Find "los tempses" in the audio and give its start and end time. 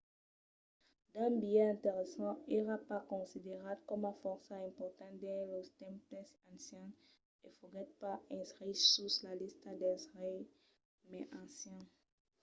5.51-6.27